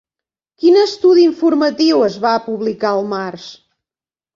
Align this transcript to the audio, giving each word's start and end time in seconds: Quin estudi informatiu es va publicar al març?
Quin 0.63 0.79
estudi 0.83 1.27
informatiu 1.33 2.03
es 2.09 2.19
va 2.27 2.35
publicar 2.49 2.97
al 2.99 3.09
març? 3.17 3.51